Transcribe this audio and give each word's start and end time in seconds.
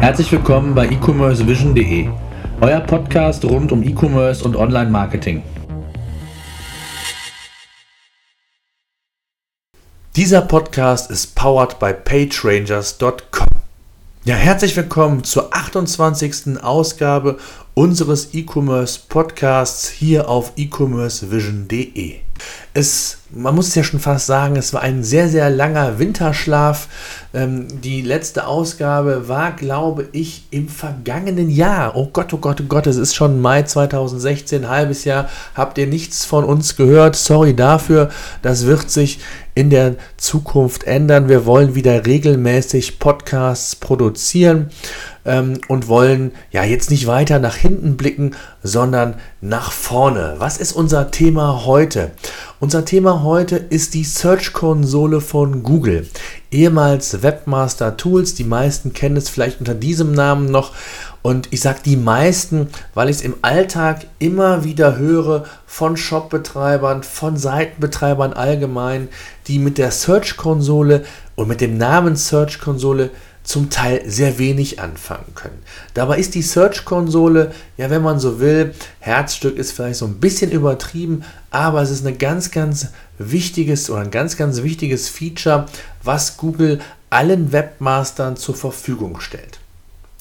Herzlich 0.00 0.32
willkommen 0.32 0.74
bei 0.74 0.86
e-commercevision.de, 0.88 2.08
euer 2.62 2.80
Podcast 2.80 3.44
rund 3.44 3.70
um 3.70 3.82
E-Commerce 3.82 4.42
und 4.42 4.56
Online-Marketing. 4.56 5.42
Dieser 10.16 10.40
Podcast 10.40 11.10
ist 11.10 11.34
powered 11.34 11.78
by 11.78 11.92
PageRangers.com. 11.92 13.46
Ja, 14.24 14.36
herzlich 14.36 14.74
willkommen 14.74 15.22
zur 15.22 15.54
28. 15.54 16.62
Ausgabe 16.62 17.36
unseres 17.74 18.34
E-Commerce 18.34 19.00
Podcasts 19.08 19.88
hier 19.88 20.28
auf 20.28 20.52
e-commercevision.de. 20.56 22.16
Es, 22.72 23.18
man 23.30 23.54
muss 23.54 23.74
ja 23.74 23.84
schon 23.84 24.00
fast 24.00 24.26
sagen, 24.26 24.56
es 24.56 24.72
war 24.72 24.80
ein 24.80 25.02
sehr, 25.04 25.28
sehr 25.28 25.50
langer 25.50 25.98
Winterschlaf. 25.98 26.88
Ähm, 27.34 27.66
die 27.82 28.00
letzte 28.00 28.46
Ausgabe 28.46 29.28
war, 29.28 29.52
glaube 29.52 30.08
ich, 30.12 30.44
im 30.50 30.68
vergangenen 30.68 31.50
Jahr. 31.50 31.96
Oh 31.96 32.08
Gott, 32.12 32.32
oh 32.32 32.38
Gott, 32.38 32.60
oh 32.60 32.66
Gott, 32.68 32.86
es 32.86 32.96
ist 32.96 33.14
schon 33.14 33.40
Mai 33.40 33.64
2016, 33.64 34.68
halbes 34.68 35.04
Jahr. 35.04 35.28
Habt 35.54 35.78
ihr 35.78 35.86
nichts 35.86 36.24
von 36.24 36.44
uns 36.44 36.76
gehört? 36.76 37.14
Sorry 37.14 37.54
dafür. 37.54 38.10
Das 38.42 38.66
wird 38.66 38.90
sich 38.90 39.18
in 39.54 39.68
der 39.68 39.96
Zukunft 40.16 40.84
ändern. 40.84 41.28
Wir 41.28 41.44
wollen 41.44 41.74
wieder 41.74 42.06
regelmäßig 42.06 42.98
Podcasts 42.98 43.76
produzieren 43.76 44.70
ähm, 45.30 45.60
und 45.68 45.86
wollen 45.86 46.32
ja 46.50 46.64
jetzt 46.64 46.90
nicht 46.90 47.06
weiter 47.06 47.38
nach 47.38 47.54
hinten 47.54 47.96
blicken, 47.96 48.34
sondern 48.64 49.14
nach 49.40 49.70
vorne. 49.70 50.34
Was 50.38 50.58
ist 50.58 50.72
unser 50.72 51.12
Thema 51.12 51.64
heute? 51.64 52.10
Unser 52.58 52.84
Thema 52.84 53.22
heute 53.22 53.56
ist 53.56 53.94
die 53.94 54.04
Search-Konsole 54.04 55.20
von 55.20 55.62
Google, 55.62 56.06
ehemals 56.50 57.22
Webmaster 57.22 57.96
Tools. 57.96 58.34
Die 58.34 58.44
meisten 58.44 58.92
kennen 58.92 59.16
es 59.16 59.30
vielleicht 59.30 59.60
unter 59.60 59.74
diesem 59.74 60.12
Namen 60.12 60.50
noch. 60.50 60.72
Und 61.22 61.48
ich 61.52 61.60
sage 61.60 61.80
die 61.84 61.96
meisten, 61.96 62.68
weil 62.94 63.08
ich 63.08 63.16
es 63.16 63.22
im 63.22 63.36
Alltag 63.42 64.06
immer 64.18 64.64
wieder 64.64 64.96
höre 64.96 65.44
von 65.64 65.96
Shopbetreibern, 65.96 67.02
von 67.02 67.36
Seitenbetreibern 67.36 68.32
allgemein, 68.32 69.08
die 69.46 69.58
mit 69.58 69.78
der 69.78 69.92
Search-Konsole 69.92 71.04
und 71.36 71.46
mit 71.46 71.60
dem 71.60 71.78
Namen 71.78 72.16
Search-Konsole 72.16 73.10
zum 73.42 73.70
Teil 73.70 74.02
sehr 74.06 74.38
wenig 74.38 74.80
anfangen 74.80 75.34
können. 75.34 75.62
Dabei 75.94 76.18
ist 76.18 76.34
die 76.34 76.42
Search-Konsole, 76.42 77.52
ja, 77.76 77.90
wenn 77.90 78.02
man 78.02 78.20
so 78.20 78.38
will, 78.38 78.74
Herzstück 79.00 79.56
ist 79.56 79.72
vielleicht 79.72 79.96
so 79.96 80.06
ein 80.06 80.20
bisschen 80.20 80.50
übertrieben, 80.50 81.24
aber 81.50 81.82
es 81.82 81.90
ist 81.90 82.06
ein 82.06 82.18
ganz, 82.18 82.50
ganz 82.50 82.88
wichtiges 83.18 83.90
oder 83.90 84.00
ein 84.00 84.10
ganz, 84.10 84.36
ganz 84.36 84.62
wichtiges 84.62 85.08
Feature, 85.08 85.66
was 86.02 86.36
Google 86.36 86.80
allen 87.08 87.52
Webmastern 87.52 88.36
zur 88.36 88.54
Verfügung 88.54 89.20
stellt. 89.20 89.58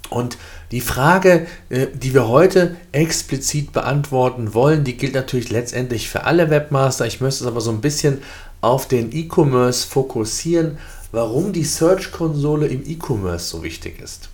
Und 0.09 0.37
die 0.71 0.81
Frage, 0.81 1.45
äh, 1.69 1.87
die 1.93 2.13
wir 2.13 2.27
heute 2.27 2.75
explizit 2.91 3.73
beantworten 3.73 4.53
wollen, 4.53 4.83
die 4.83 4.97
gilt 4.97 5.13
natürlich 5.13 5.51
letztendlich 5.51 6.09
für 6.09 6.23
alle 6.23 6.49
Webmaster. 6.49 7.05
Ich 7.05 7.21
möchte 7.21 7.43
es 7.43 7.47
aber 7.47 7.61
so 7.61 7.71
ein 7.71 7.81
bisschen 7.81 8.21
auf 8.61 8.87
den 8.87 9.11
E-Commerce 9.11 9.87
fokussieren 9.87 10.77
warum 11.11 11.53
die 11.53 11.63
Search-Konsole 11.63 12.67
im 12.67 12.83
E-Commerce 12.85 13.49
so 13.49 13.63
wichtig 13.63 14.01
ist. 14.01 14.29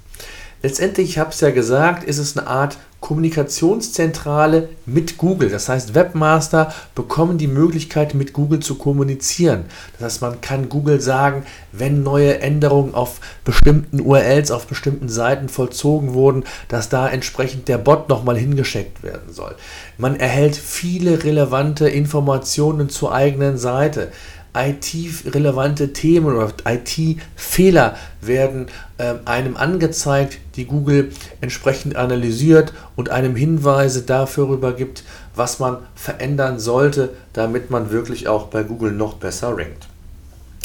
Letztendlich, 0.61 1.09
ich 1.09 1.17
habe 1.19 1.29
es 1.29 1.41
ja 1.41 1.51
gesagt, 1.51 2.03
ist 2.03 2.17
es 2.17 2.37
eine 2.37 2.47
Art 2.47 2.77
Kommunikationszentrale 3.05 4.69
mit 4.87 5.17
Google. 5.17 5.49
Das 5.49 5.69
heißt, 5.69 5.93
Webmaster 5.93 6.73
bekommen 6.95 7.37
die 7.37 7.45
Möglichkeit, 7.45 8.15
mit 8.15 8.33
Google 8.33 8.61
zu 8.61 8.79
kommunizieren. 8.79 9.65
Das 9.93 10.05
heißt, 10.05 10.21
man 10.23 10.41
kann 10.41 10.69
Google 10.69 10.99
sagen, 10.99 11.45
wenn 11.71 12.01
neue 12.01 12.39
Änderungen 12.39 12.95
auf 12.95 13.19
bestimmten 13.43 14.00
URLs, 14.01 14.50
auf 14.50 14.66
bestimmten 14.66 15.07
Seiten 15.07 15.50
vollzogen 15.50 16.16
wurden, 16.16 16.45
dass 16.67 16.89
da 16.89 17.07
entsprechend 17.07 17.67
der 17.67 17.77
Bot 17.77 18.09
nochmal 18.09 18.38
hingeschickt 18.38 19.03
werden 19.03 19.31
soll. 19.31 19.55
Man 20.00 20.19
erhält 20.19 20.55
viele 20.55 21.23
relevante 21.23 21.88
Informationen 21.88 22.89
zur 22.89 23.13
eigenen 23.13 23.59
Seite. 23.59 24.11
IT-relevante 24.55 25.93
Themen 25.93 26.27
oder 26.27 26.51
IT-Fehler 26.66 27.95
werden 28.21 28.67
äh, 28.97 29.16
einem 29.25 29.57
angezeigt, 29.57 30.39
die 30.55 30.66
Google 30.66 31.11
entsprechend 31.41 31.95
analysiert 31.95 32.73
und 32.95 33.09
einem 33.09 33.35
Hinweise 33.35 34.03
darüber 34.03 34.73
gibt, 34.73 35.03
was 35.35 35.59
man 35.59 35.77
verändern 35.95 36.59
sollte, 36.59 37.09
damit 37.33 37.69
man 37.69 37.91
wirklich 37.91 38.27
auch 38.27 38.47
bei 38.47 38.63
Google 38.63 38.94
noch 38.94 39.15
besser 39.15 39.57
rankt. 39.57 39.88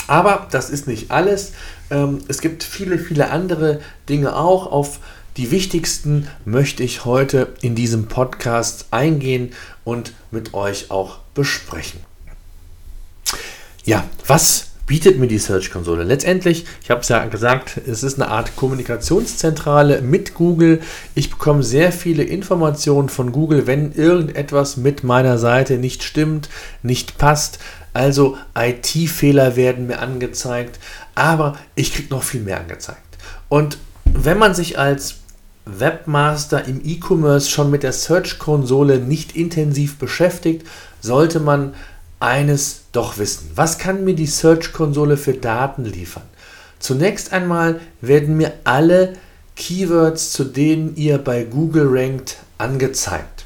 Aber 0.07 0.49
das 0.51 0.71
ist 0.71 0.87
nicht 0.87 1.11
alles. 1.11 1.53
Ähm, 1.91 2.19
es 2.29 2.41
gibt 2.41 2.65
viele, 2.65 2.99
viele 2.99 3.31
andere 3.31 3.81
Dinge 4.09 4.37
auch. 4.37 4.71
Auf 4.71 4.99
die 5.37 5.51
wichtigsten 5.53 6.27
möchte 6.45 6.83
ich 6.83 7.05
heute 7.05 7.55
in 7.61 7.75
diesem 7.77 8.07
Podcast 8.07 8.87
eingehen 8.91 9.53
und 9.85 10.13
mit 10.31 10.53
euch 10.53 10.91
auch 10.91 11.19
besprechen. 11.35 12.10
Ja, 13.85 14.05
was 14.27 14.67
bietet 14.87 15.19
mir 15.19 15.27
die 15.27 15.39
Search-Konsole? 15.39 16.05
Letztendlich, 16.05 16.67
ich 16.83 16.91
habe 16.91 17.01
es 17.01 17.09
ja 17.09 17.25
gesagt, 17.27 17.81
es 17.87 18.03
ist 18.03 18.21
eine 18.21 18.31
Art 18.31 18.57
Kommunikationszentrale 18.57 20.03
mit 20.03 20.35
Google. 20.35 20.81
Ich 21.15 21.31
bekomme 21.31 21.63
sehr 21.63 21.91
viele 21.93 22.23
Informationen 22.23 23.09
von 23.09 23.33
Google, 23.33 23.67
wenn 23.67 23.93
irgendetwas 23.93 24.77
mit 24.77 25.03
meiner 25.03 25.39
Seite 25.39 25.79
nicht 25.79 26.03
stimmt, 26.03 26.51
nicht 26.83 27.17
passt. 27.17 27.59
Also 27.95 28.37
IT-Fehler 28.55 29.57
werden 29.57 29.87
mir 29.87 30.01
angezeigt, 30.01 30.79
aber 31.15 31.57
ich 31.75 31.95
kriege 31.95 32.13
noch 32.13 32.23
viel 32.23 32.43
mehr 32.43 32.61
angezeigt. 32.61 33.01
Und 33.49 33.79
wenn 34.05 34.39
man 34.39 34.55
sich 34.55 34.79
als 34.79 35.17
Webmaster 35.65 36.67
im 36.67 36.81
E-Commerce 36.85 37.49
schon 37.49 37.71
mit 37.71 37.83
der 37.83 37.93
Search-Konsole 37.93 38.99
nicht 38.99 39.37
intensiv 39.37 39.99
beschäftigt, 39.99 40.67
sollte 41.01 41.41
man 41.41 41.75
eines 42.21 42.83
doch 42.93 43.19
wissen. 43.19 43.51
Was 43.55 43.79
kann 43.79 44.05
mir 44.05 44.15
die 44.15 44.27
Search-Konsole 44.27 45.17
für 45.17 45.35
Daten 45.35 45.85
liefern? 45.85 46.23
Zunächst 46.79 47.33
einmal 47.33 47.81
werden 48.01 48.37
mir 48.37 48.53
alle 48.65 49.15
Keywords, 49.57 50.33
zu 50.33 50.45
denen 50.45 50.97
ihr 50.97 51.19
bei 51.19 51.45
Google 51.45 51.89
rankt, 51.91 52.39
angezeigt. 52.59 53.45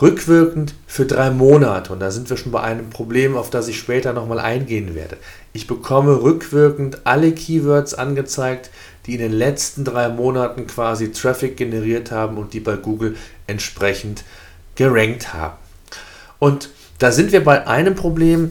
Rückwirkend 0.00 0.74
für 0.86 1.04
drei 1.04 1.30
Monate. 1.30 1.92
Und 1.92 2.00
da 2.00 2.10
sind 2.10 2.30
wir 2.30 2.36
schon 2.36 2.52
bei 2.52 2.62
einem 2.62 2.90
Problem, 2.90 3.36
auf 3.36 3.50
das 3.50 3.68
ich 3.68 3.78
später 3.78 4.12
nochmal 4.12 4.40
eingehen 4.40 4.94
werde. 4.94 5.18
Ich 5.52 5.66
bekomme 5.66 6.22
rückwirkend 6.22 7.02
alle 7.04 7.32
Keywords 7.32 7.94
angezeigt, 7.94 8.70
die 9.06 9.14
in 9.14 9.20
den 9.20 9.32
letzten 9.32 9.84
drei 9.84 10.08
Monaten 10.08 10.66
quasi 10.66 11.12
Traffic 11.12 11.56
generiert 11.56 12.10
haben 12.10 12.38
und 12.38 12.54
die 12.54 12.60
bei 12.60 12.76
Google 12.76 13.16
entsprechend 13.46 14.24
gerankt 14.74 15.34
haben. 15.34 15.58
Und 16.38 16.70
da 17.00 17.10
sind 17.10 17.32
wir 17.32 17.42
bei 17.42 17.66
einem 17.66 17.94
Problem, 17.94 18.50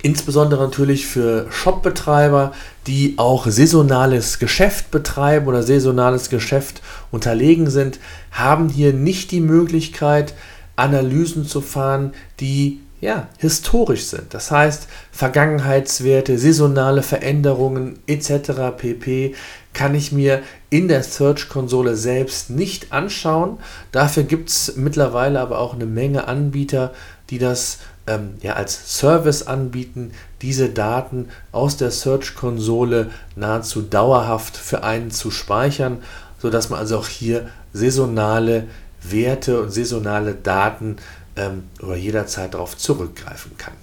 insbesondere 0.00 0.62
natürlich 0.62 1.06
für 1.06 1.46
Shopbetreiber, 1.50 2.52
die 2.86 3.14
auch 3.16 3.46
saisonales 3.46 4.38
Geschäft 4.38 4.90
betreiben 4.90 5.46
oder 5.48 5.62
saisonales 5.62 6.30
Geschäft 6.30 6.82
unterlegen 7.10 7.68
sind, 7.68 7.98
haben 8.30 8.68
hier 8.68 8.92
nicht 8.92 9.32
die 9.32 9.40
Möglichkeit, 9.40 10.34
Analysen 10.76 11.46
zu 11.46 11.60
fahren, 11.60 12.12
die 12.38 12.80
ja, 13.00 13.28
historisch 13.38 14.04
sind. 14.06 14.32
Das 14.32 14.50
heißt, 14.50 14.88
Vergangenheitswerte, 15.12 16.38
saisonale 16.38 17.02
Veränderungen 17.02 17.98
etc. 18.06 18.52
pp. 18.78 19.34
kann 19.74 19.94
ich 19.94 20.10
mir 20.10 20.42
in 20.70 20.88
der 20.88 21.02
Search-Konsole 21.02 21.96
selbst 21.96 22.48
nicht 22.48 22.92
anschauen. 22.92 23.58
Dafür 23.92 24.22
gibt 24.22 24.48
es 24.48 24.76
mittlerweile 24.76 25.40
aber 25.40 25.58
auch 25.58 25.74
eine 25.74 25.84
Menge 25.86 26.28
Anbieter, 26.28 26.92
die 27.34 27.38
das 27.40 27.78
ähm, 28.06 28.34
ja, 28.42 28.52
als 28.52 28.96
Service 28.98 29.42
anbieten, 29.42 30.12
diese 30.40 30.68
Daten 30.68 31.30
aus 31.50 31.76
der 31.76 31.90
Search-Konsole 31.90 33.10
nahezu 33.34 33.82
dauerhaft 33.82 34.56
für 34.56 34.84
einen 34.84 35.10
zu 35.10 35.32
speichern, 35.32 36.00
sodass 36.38 36.70
man 36.70 36.78
also 36.78 36.98
auch 36.98 37.08
hier 37.08 37.48
saisonale 37.72 38.68
Werte 39.02 39.60
und 39.60 39.72
saisonale 39.72 40.34
Daten 40.34 40.96
ähm, 41.34 41.64
oder 41.82 41.96
jederzeit 41.96 42.54
darauf 42.54 42.76
zurückgreifen 42.76 43.56
kann. 43.58 43.74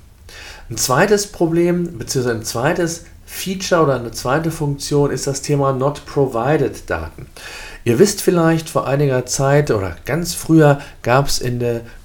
Ein 0.69 0.77
zweites 0.77 1.27
Problem 1.27 1.97
bzw. 1.97 2.31
ein 2.31 2.45
zweites 2.45 3.03
Feature 3.33 3.81
oder 3.81 3.95
eine 3.95 4.11
zweite 4.11 4.51
Funktion 4.51 5.09
ist 5.09 5.25
das 5.25 5.41
Thema 5.41 5.71
Not 5.71 6.05
Provided 6.05 6.87
Daten. 6.89 7.27
Ihr 7.85 7.97
wisst 7.97 8.21
vielleicht, 8.21 8.69
vor 8.69 8.85
einiger 8.85 9.25
Zeit 9.25 9.71
oder 9.71 9.95
ganz 10.05 10.35
früher 10.35 10.79
gab 11.01 11.27
es 11.27 11.41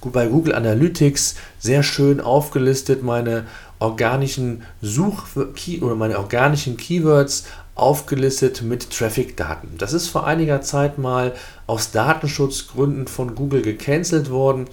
bei 0.01 0.27
Google 0.27 0.55
Analytics 0.55 1.35
sehr 1.59 1.83
schön 1.83 2.21
aufgelistet 2.21 3.03
meine 3.03 3.45
organischen 3.77 4.63
Such- 4.81 5.35
oder 5.81 5.95
meine 5.95 6.17
organischen 6.17 6.77
Keywords 6.77 7.43
aufgelistet 7.75 8.63
mit 8.63 8.89
Traffic-Daten. 8.89 9.77
Das 9.77 9.93
ist 9.93 10.07
vor 10.07 10.25
einiger 10.25 10.61
Zeit 10.61 10.97
mal 10.97 11.35
aus 11.67 11.91
Datenschutzgründen 11.91 13.07
von 13.07 13.35
Google 13.35 13.61
gecancelt 13.61 14.31
worden 14.31 14.65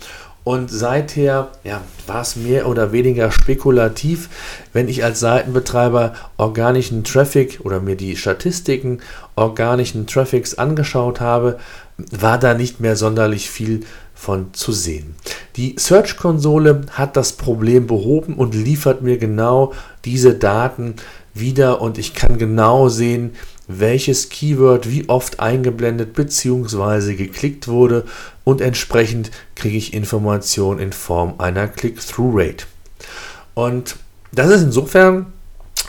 und 0.44 0.70
seither 0.70 1.48
ja, 1.64 1.80
war 2.06 2.20
es 2.20 2.36
mehr 2.36 2.68
oder 2.68 2.92
weniger 2.92 3.32
spekulativ, 3.32 4.28
wenn 4.74 4.88
ich 4.88 5.02
als 5.02 5.20
Seitenbetreiber 5.20 6.14
organischen 6.36 7.02
Traffic 7.02 7.60
oder 7.64 7.80
mir 7.80 7.96
die 7.96 8.16
Statistiken 8.16 9.00
organischen 9.36 10.06
Traffics 10.06 10.54
angeschaut 10.54 11.20
habe, 11.20 11.58
war 11.96 12.38
da 12.38 12.52
nicht 12.52 12.78
mehr 12.78 12.96
sonderlich 12.96 13.48
viel 13.48 13.80
von 14.14 14.52
zu 14.52 14.72
sehen. 14.72 15.16
Die 15.56 15.76
Search-Konsole 15.78 16.82
hat 16.90 17.16
das 17.16 17.32
Problem 17.32 17.86
behoben 17.86 18.34
und 18.34 18.54
liefert 18.54 19.00
mir 19.00 19.16
genau 19.16 19.72
diese 20.04 20.34
Daten 20.34 20.96
wieder 21.32 21.80
und 21.80 21.98
ich 21.98 22.14
kann 22.14 22.38
genau 22.38 22.88
sehen, 22.88 23.32
welches 23.66 24.28
Keyword 24.28 24.90
wie 24.90 25.08
oft 25.08 25.40
eingeblendet 25.40 26.12
bzw. 26.14 27.14
geklickt 27.14 27.68
wurde 27.68 28.04
und 28.44 28.60
entsprechend 28.60 29.30
kriege 29.54 29.76
ich 29.76 29.94
Informationen 29.94 30.80
in 30.80 30.92
Form 30.92 31.34
einer 31.38 31.68
Click-Through-Rate. 31.68 32.66
Und 33.54 33.96
das 34.32 34.50
ist 34.50 34.62
insofern 34.62 35.26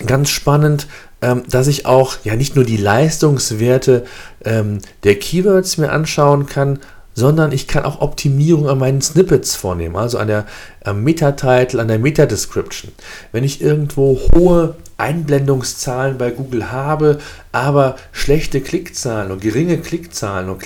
ganz 0.06 0.30
spannend, 0.30 0.88
ähm, 1.22 1.44
dass 1.50 1.68
ich 1.68 1.86
auch 1.86 2.18
ja 2.24 2.36
nicht 2.36 2.56
nur 2.56 2.66
die 2.66 2.78
Leistungswerte 2.78 4.06
ähm, 4.44 4.80
der 5.04 5.16
Keywords 5.16 5.78
mir 5.78 5.92
anschauen 5.92 6.46
kann, 6.46 6.80
sondern 7.14 7.54
ich 7.54 7.68
kann 7.68 7.86
auch 7.86 8.02
Optimierung 8.02 8.68
an 8.68 8.78
meinen 8.78 9.02
Snippets 9.02 9.56
vornehmen, 9.56 9.96
also 9.96 10.18
an 10.18 10.28
der 10.28 10.46
Meta-Title, 10.94 11.80
an 11.80 11.88
der 11.88 11.98
Meta-Description. 11.98 12.92
Wenn 13.32 13.46
ich 13.46 13.62
irgendwo 13.62 14.20
hohe 14.36 14.76
Einblendungszahlen 14.98 16.18
bei 16.18 16.32
Google 16.32 16.72
habe, 16.72 17.20
aber 17.52 17.98
schlechte 18.12 18.62
Klickzahlen 18.62 19.32
und 19.32 19.42
geringe 19.42 19.78
Klickzahlen 19.78 20.50
und 20.50 20.64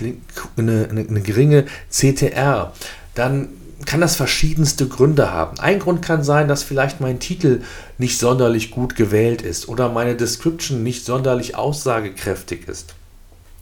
eine, 0.58 0.88
eine, 0.92 1.08
eine 1.08 1.22
geringe 1.22 1.66
CTR, 1.90 2.74
dann 3.16 3.50
kann 3.86 4.02
das 4.02 4.16
verschiedenste 4.16 4.88
Gründe 4.88 5.32
haben. 5.32 5.60
Ein 5.60 5.80
Grund 5.80 6.02
kann 6.02 6.24
sein, 6.24 6.48
dass 6.48 6.64
vielleicht 6.64 7.02
mein 7.02 7.20
Titel 7.20 7.62
nicht 7.98 8.20
sonderlich 8.20 8.72
gut 8.72 8.96
gewählt 8.96 9.42
ist 9.42 9.68
oder 9.68 9.90
meine 9.90 10.16
Description 10.16 10.84
nicht 10.84 11.06
sonderlich 11.06 11.56
aussagekräftig 11.56 12.68
ist. 12.68 12.94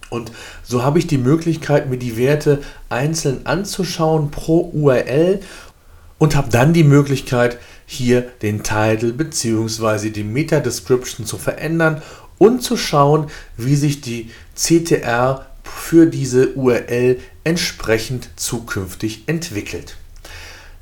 Und 0.09 0.31
so 0.63 0.83
habe 0.83 0.99
ich 0.99 1.07
die 1.07 1.17
Möglichkeit, 1.17 1.89
mir 1.89 1.97
die 1.97 2.17
Werte 2.17 2.61
einzeln 2.89 3.45
anzuschauen 3.45 4.31
pro 4.31 4.69
URL 4.73 5.41
und 6.17 6.35
habe 6.35 6.49
dann 6.49 6.73
die 6.73 6.85
Möglichkeit, 6.85 7.57
hier 7.87 8.21
den 8.41 8.61
Title 8.61 9.13
bzw. 9.13 10.11
die 10.11 10.25
Meta-Description 10.25 11.25
zu 11.25 11.37
verändern 11.37 12.03
und 12.37 12.61
zu 12.61 12.77
schauen, 12.77 13.31
wie 13.55 13.75
sich 13.75 14.01
die 14.01 14.29
CTR 14.55 15.47
für 15.63 16.05
diese 16.05 16.53
URL 16.53 17.17
entsprechend 17.43 18.29
zukünftig 18.35 19.23
entwickelt. 19.27 19.95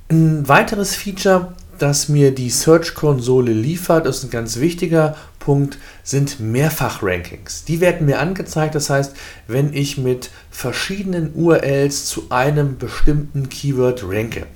Ein 0.09 0.47
weiteres 0.47 0.95
Feature, 0.95 1.53
das 1.77 2.09
mir 2.09 2.33
die 2.33 2.49
Search-Konsole 2.49 3.53
liefert, 3.53 4.07
ist 4.07 4.23
ein 4.23 4.29
ganz 4.31 4.59
wichtiger 4.59 5.15
Punkt, 5.39 5.77
sind 6.03 6.39
Mehrfach-Rankings. 6.39 7.65
Die 7.65 7.81
werden 7.81 8.07
mir 8.07 8.19
angezeigt, 8.19 8.73
das 8.73 8.89
heißt, 8.89 9.15
wenn 9.47 9.73
ich 9.73 9.99
mit 9.99 10.31
verschiedenen 10.49 11.33
URLs 11.35 12.05
zu 12.05 12.31
einem 12.31 12.79
bestimmten 12.79 13.47
Keyword 13.49 14.03
ranke. 14.07 14.47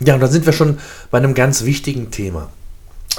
Ja, 0.00 0.14
und 0.14 0.20
da 0.20 0.28
sind 0.28 0.46
wir 0.46 0.52
schon 0.52 0.78
bei 1.10 1.18
einem 1.18 1.34
ganz 1.34 1.64
wichtigen 1.64 2.10
Thema. 2.10 2.50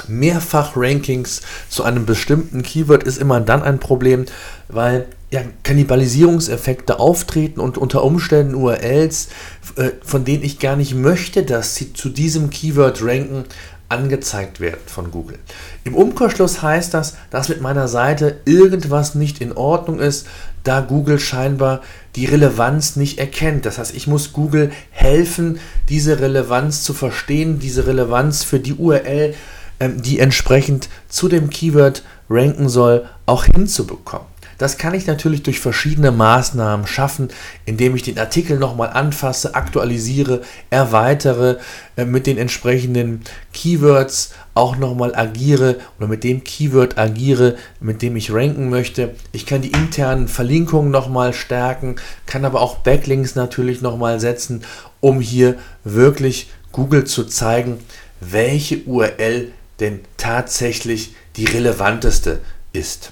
Mehrfach-Rankings 0.08 1.42
zu 1.68 1.84
einem 1.84 2.06
bestimmten 2.06 2.62
Keyword 2.62 3.04
ist 3.04 3.18
immer 3.18 3.40
dann 3.40 3.62
ein 3.62 3.78
Problem, 3.78 4.26
weil 4.68 5.06
ja, 5.30 5.42
Kannibalisierungseffekte 5.62 6.98
auftreten 6.98 7.60
und 7.60 7.78
unter 7.78 8.02
Umständen 8.04 8.54
URLs, 8.54 9.28
äh, 9.76 9.90
von 10.04 10.24
denen 10.24 10.42
ich 10.42 10.58
gar 10.58 10.76
nicht 10.76 10.94
möchte, 10.94 11.42
dass 11.42 11.74
sie 11.74 11.92
zu 11.92 12.08
diesem 12.08 12.50
Keyword 12.50 13.02
ranken, 13.02 13.44
angezeigt 13.92 14.58
werden 14.58 14.80
von 14.86 15.10
Google. 15.10 15.38
Im 15.84 15.94
Umkehrschluss 15.94 16.62
heißt 16.62 16.94
das, 16.94 17.16
dass 17.30 17.48
mit 17.48 17.60
meiner 17.60 17.86
Seite 17.86 18.40
irgendwas 18.44 19.14
nicht 19.14 19.40
in 19.40 19.52
Ordnung 19.52 20.00
ist, 20.00 20.26
da 20.64 20.80
Google 20.80 21.18
scheinbar 21.18 21.82
die 22.16 22.24
Relevanz 22.26 22.96
nicht 22.96 23.18
erkennt. 23.18 23.66
Das 23.66 23.78
heißt, 23.78 23.94
ich 23.94 24.06
muss 24.06 24.32
Google 24.32 24.72
helfen, 24.90 25.60
diese 25.88 26.20
Relevanz 26.20 26.82
zu 26.82 26.94
verstehen, 26.94 27.58
diese 27.58 27.86
Relevanz 27.86 28.42
für 28.42 28.60
die 28.60 28.74
URL, 28.74 29.34
ähm, 29.80 30.00
die 30.02 30.18
entsprechend 30.18 30.88
zu 31.08 31.28
dem 31.28 31.50
Keyword 31.50 32.02
ranken 32.30 32.68
soll, 32.68 33.08
auch 33.26 33.44
hinzubekommen. 33.44 34.31
Das 34.62 34.78
kann 34.78 34.94
ich 34.94 35.08
natürlich 35.08 35.42
durch 35.42 35.58
verschiedene 35.58 36.12
Maßnahmen 36.12 36.86
schaffen, 36.86 37.30
indem 37.64 37.96
ich 37.96 38.04
den 38.04 38.16
Artikel 38.16 38.60
nochmal 38.60 38.90
anfasse, 38.90 39.56
aktualisiere, 39.56 40.42
erweitere, 40.70 41.58
äh, 41.96 42.04
mit 42.04 42.28
den 42.28 42.38
entsprechenden 42.38 43.22
Keywords 43.52 44.34
auch 44.54 44.76
nochmal 44.76 45.16
agiere 45.16 45.80
oder 45.98 46.06
mit 46.06 46.22
dem 46.22 46.44
Keyword 46.44 46.96
agiere, 46.96 47.56
mit 47.80 48.02
dem 48.02 48.14
ich 48.14 48.32
ranken 48.32 48.70
möchte. 48.70 49.16
Ich 49.32 49.46
kann 49.46 49.62
die 49.62 49.72
internen 49.72 50.28
Verlinkungen 50.28 50.92
nochmal 50.92 51.32
stärken, 51.32 51.96
kann 52.26 52.44
aber 52.44 52.60
auch 52.60 52.76
Backlinks 52.76 53.34
natürlich 53.34 53.82
nochmal 53.82 54.20
setzen, 54.20 54.62
um 55.00 55.20
hier 55.20 55.56
wirklich 55.82 56.50
Google 56.70 57.02
zu 57.02 57.24
zeigen, 57.24 57.78
welche 58.20 58.84
URL 58.84 59.50
denn 59.80 60.02
tatsächlich 60.18 61.16
die 61.34 61.46
relevanteste 61.46 62.42
ist. 62.72 63.10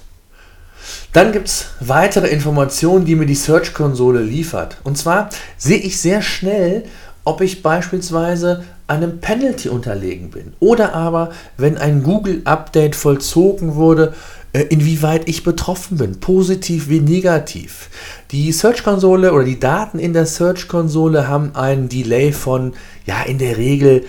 Dann 1.13 1.31
gibt 1.31 1.47
es 1.47 1.67
weitere 1.79 2.27
Informationen, 2.27 3.05
die 3.05 3.15
mir 3.15 3.25
die 3.25 3.35
Search-Konsole 3.35 4.21
liefert. 4.21 4.77
Und 4.83 4.97
zwar 4.97 5.29
sehe 5.57 5.77
ich 5.77 5.99
sehr 5.99 6.21
schnell, 6.21 6.83
ob 7.23 7.41
ich 7.41 7.61
beispielsweise 7.61 8.63
einem 8.87 9.19
Penalty 9.19 9.69
unterlegen 9.69 10.31
bin. 10.31 10.53
Oder 10.59 10.93
aber, 10.93 11.31
wenn 11.57 11.77
ein 11.77 12.03
Google-Update 12.03 12.95
vollzogen 12.95 13.75
wurde, 13.75 14.13
äh, 14.53 14.63
inwieweit 14.63 15.29
ich 15.29 15.43
betroffen 15.43 15.97
bin, 15.97 16.19
positiv 16.19 16.89
wie 16.89 16.99
negativ. 16.99 17.89
Die 18.31 18.51
Search-Konsole 18.51 19.31
oder 19.31 19.45
die 19.45 19.59
Daten 19.59 19.97
in 19.97 20.11
der 20.13 20.25
Search-Konsole 20.25 21.27
haben 21.27 21.55
einen 21.55 21.87
Delay 21.87 22.33
von, 22.33 22.73
ja, 23.05 23.21
in 23.21 23.37
der 23.37 23.57
Regel 23.57 24.03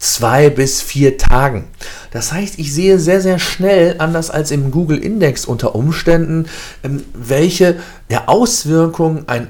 zwei 0.00 0.50
bis 0.50 0.80
vier 0.82 1.18
Tagen. 1.18 1.68
Das 2.10 2.32
heißt, 2.32 2.58
ich 2.58 2.74
sehe 2.74 2.98
sehr, 2.98 3.20
sehr 3.20 3.38
schnell, 3.38 3.96
anders 3.98 4.30
als 4.30 4.50
im 4.50 4.72
Google 4.72 4.98
Index 4.98 5.44
unter 5.44 5.76
Umständen, 5.76 6.46
ähm, 6.82 7.04
welche 7.14 7.76
ja, 8.08 8.24
Auswirkungen 8.26 9.24
ein, 9.28 9.48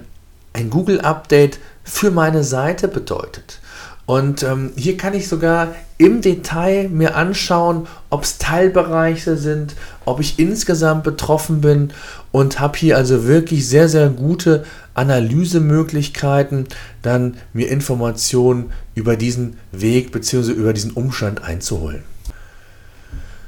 ein 0.52 0.68
Google 0.68 1.00
Update 1.00 1.58
für 1.84 2.10
meine 2.10 2.44
Seite 2.44 2.88
bedeutet. 2.88 3.60
Und 4.06 4.42
ähm, 4.42 4.72
hier 4.74 4.96
kann 4.96 5.14
ich 5.14 5.28
sogar 5.28 5.68
im 5.96 6.20
Detail 6.20 6.88
mir 6.88 7.14
anschauen, 7.14 7.86
ob 8.10 8.24
es 8.24 8.38
Teilbereiche 8.38 9.36
sind, 9.36 9.76
ob 10.04 10.18
ich 10.18 10.40
insgesamt 10.40 11.04
betroffen 11.04 11.60
bin 11.60 11.92
und 12.32 12.58
habe 12.58 12.76
hier 12.76 12.96
also 12.96 13.28
wirklich 13.28 13.68
sehr, 13.68 13.88
sehr 13.88 14.08
gute 14.08 14.64
Analysemöglichkeiten, 15.00 16.66
dann 17.00 17.38
mir 17.54 17.68
Informationen 17.70 18.70
über 18.94 19.16
diesen 19.16 19.56
Weg 19.72 20.12
bzw. 20.12 20.52
über 20.52 20.74
diesen 20.74 20.92
Umstand 20.92 21.42
einzuholen. 21.42 22.02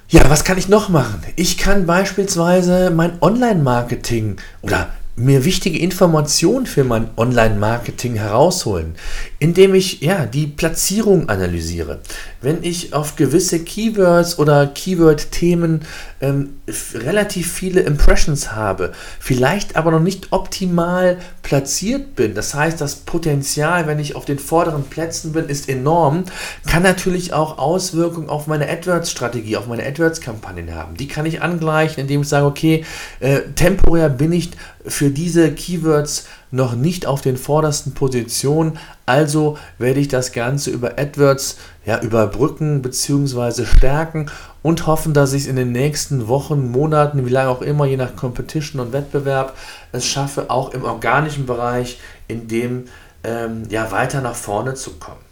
Ja, 0.08 0.28
was 0.28 0.44
kann 0.44 0.58
ich 0.58 0.68
noch 0.68 0.88
machen? 0.88 1.22
Ich 1.36 1.58
kann 1.58 1.86
beispielsweise 1.86 2.90
mein 2.90 3.12
Online-Marketing 3.20 4.36
oder 4.62 4.90
mir 5.14 5.44
wichtige 5.44 5.78
Informationen 5.78 6.64
für 6.64 6.84
mein 6.84 7.10
Online-Marketing 7.16 8.14
herausholen, 8.14 8.94
indem 9.38 9.74
ich 9.74 10.00
ja 10.00 10.24
die 10.24 10.46
Platzierung 10.46 11.28
analysiere. 11.28 12.00
Wenn 12.40 12.62
ich 12.62 12.94
auf 12.94 13.16
gewisse 13.16 13.60
Keywords 13.60 14.38
oder 14.38 14.66
Keyword-Themen 14.66 15.82
ähm, 16.22 16.60
relativ 16.94 17.52
viele 17.52 17.80
Impressions 17.80 18.52
habe, 18.52 18.92
vielleicht 19.20 19.76
aber 19.76 19.90
noch 19.90 20.00
nicht 20.00 20.28
optimal 20.30 21.18
platziert 21.42 22.14
bin, 22.14 22.34
das 22.34 22.54
heißt, 22.54 22.80
das 22.80 22.96
Potenzial, 22.96 23.86
wenn 23.86 23.98
ich 23.98 24.14
auf 24.14 24.24
den 24.24 24.38
vorderen 24.38 24.84
Plätzen 24.84 25.32
bin, 25.32 25.48
ist 25.48 25.68
enorm, 25.68 26.24
kann 26.66 26.82
natürlich 26.82 27.32
auch 27.32 27.58
Auswirkungen 27.58 28.30
auf 28.30 28.46
meine 28.46 28.68
AdWords-Strategie, 28.70 29.56
auf 29.56 29.66
meine 29.66 29.84
AdWords-Kampagnen 29.84 30.74
haben. 30.74 30.96
Die 30.96 31.08
kann 31.08 31.26
ich 31.26 31.42
angleichen, 31.42 32.00
indem 32.00 32.22
ich 32.22 32.28
sage, 32.28 32.46
okay, 32.46 32.84
äh, 33.20 33.40
temporär 33.56 34.08
bin 34.08 34.32
ich 34.32 34.50
für 34.86 35.10
diese 35.10 35.52
Keywords 35.52 36.26
noch 36.52 36.76
nicht 36.76 37.06
auf 37.06 37.22
den 37.22 37.36
vordersten 37.36 37.94
Positionen, 37.94 38.78
also 39.06 39.58
werde 39.78 39.98
ich 39.98 40.08
das 40.08 40.32
Ganze 40.32 40.70
über 40.70 40.98
AdWords 40.98 41.56
ja, 41.84 42.00
überbrücken 42.00 42.82
bzw. 42.82 43.64
stärken 43.64 44.30
und 44.62 44.86
hoffen, 44.86 45.14
dass 45.14 45.32
ich 45.32 45.42
es 45.42 45.48
in 45.48 45.56
den 45.56 45.72
nächsten 45.72 46.28
Wochen, 46.28 46.70
Monaten, 46.70 47.26
wie 47.26 47.30
lange 47.30 47.50
auch 47.50 47.62
immer, 47.62 47.86
je 47.86 47.96
nach 47.96 48.14
Competition 48.14 48.80
und 48.80 48.92
Wettbewerb, 48.92 49.56
es 49.90 50.06
schaffe, 50.06 50.50
auch 50.50 50.72
im 50.72 50.84
organischen 50.84 51.46
Bereich 51.46 51.98
in 52.28 52.46
dem 52.46 52.84
ähm, 53.24 53.62
ja, 53.70 53.90
weiter 53.90 54.20
nach 54.20 54.36
vorne 54.36 54.74
zu 54.74 54.92
kommen. 54.92 55.31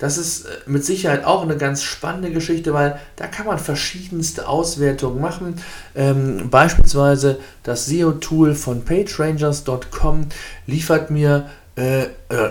Das 0.00 0.18
ist 0.18 0.46
äh, 0.46 0.48
mit 0.66 0.84
Sicherheit 0.84 1.24
auch 1.24 1.42
eine 1.42 1.56
ganz 1.56 1.84
spannende 1.84 2.32
Geschichte, 2.32 2.74
weil 2.74 2.98
da 3.14 3.28
kann 3.28 3.46
man 3.46 3.58
verschiedenste 3.58 4.48
Auswertungen 4.48 5.20
machen. 5.20 5.54
Ähm, 5.94 6.50
beispielsweise 6.50 7.38
das 7.62 7.86
SEO-Tool 7.86 8.56
von 8.56 8.84
PageRangers.com 8.84 10.26
liefert 10.66 11.10
mir 11.10 11.48
äh, 11.76 12.02
äh, 12.02 12.08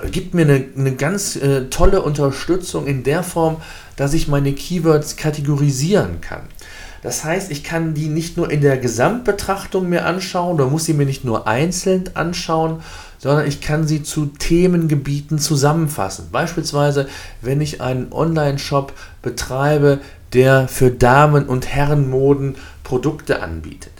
gibt 0.10 0.34
mir 0.34 0.44
eine, 0.44 0.66
eine 0.78 0.96
ganz 0.96 1.36
äh, 1.36 1.66
tolle 1.70 2.02
Unterstützung 2.02 2.88
in 2.88 3.04
der 3.04 3.22
Form, 3.22 3.58
dass 3.96 4.14
ich 4.14 4.28
meine 4.28 4.54
Keywords 4.54 5.18
kategorisieren 5.18 6.22
kann. 6.22 6.44
Das 7.02 7.24
heißt, 7.24 7.52
ich 7.52 7.64
kann 7.64 7.94
die 7.94 8.08
nicht 8.08 8.38
nur 8.38 8.52
in 8.52 8.62
der 8.62 8.78
Gesamtbetrachtung 8.78 9.88
mir 9.88 10.06
anschauen 10.06 10.56
oder 10.56 10.68
muss 10.68 10.86
sie 10.86 10.94
mir 10.94 11.06
nicht 11.06 11.24
nur 11.24 11.48
einzeln 11.48 12.10
anschauen, 12.14 12.82
sondern 13.18 13.48
ich 13.48 13.62
kann 13.62 13.88
sie 13.88 14.04
zu 14.04 14.28
Themengebieten 14.28 15.40
zusammenfassen. 15.40 16.28
Beispielsweise, 16.32 17.08
wenn 17.42 17.62
ich 17.62 17.82
einen 17.82 18.12
Online-Shop 18.12 18.94
betreibe, 19.22 20.00
der 20.34 20.68
für 20.68 20.92
Damen- 20.92 21.48
und 21.48 21.68
Herrenmoden 21.68 22.56
Produkte 22.84 23.42
anbietet. 23.42 23.94